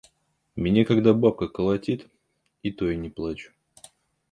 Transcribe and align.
–Меня 0.55 0.83
когда 0.83 1.13
бабка 1.13 1.47
колотит, 1.47 2.09
и 2.63 2.71
то 2.71 2.89
я 2.89 2.97
не 2.97 3.11
плачу! 3.11 3.51